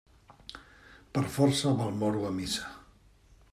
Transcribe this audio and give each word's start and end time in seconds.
Per 1.17 1.23
força 1.35 1.75
va 1.81 1.87
el 1.91 1.95
moro 2.01 2.25
a 2.33 2.35
missa. 2.41 2.75